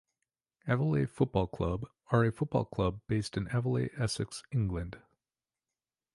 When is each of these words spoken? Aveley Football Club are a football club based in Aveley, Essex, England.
Aveley 0.67 1.07
Football 1.07 1.45
Club 1.45 1.85
are 2.09 2.23
a 2.25 2.31
football 2.31 2.65
club 2.65 3.01
based 3.07 3.37
in 3.37 3.45
Aveley, 3.49 3.91
Essex, 4.01 4.41
England. 4.51 4.97